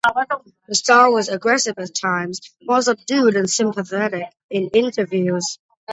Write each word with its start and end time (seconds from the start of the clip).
Her 0.63 0.73
style 0.73 1.13
was 1.13 1.29
aggressive 1.29 1.77
at 1.77 1.93
times, 1.93 2.41
more 2.63 2.81
subdued 2.81 3.35
and 3.35 3.47
sympathetic 3.47 4.29
in 4.49 4.69
interviews. 4.73 5.59